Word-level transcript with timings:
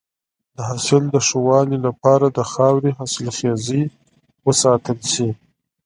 د 0.55 0.57
حاصل 0.69 1.03
د 1.13 1.15
ښه 1.27 1.39
والي 1.47 1.77
لپاره 1.87 2.25
د 2.37 2.39
خاورې 2.51 2.89
حاصلخیزی 2.97 3.83
وساتل 4.47 4.99
شي. 5.13 5.29